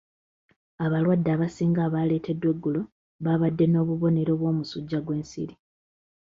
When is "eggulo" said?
2.53-2.81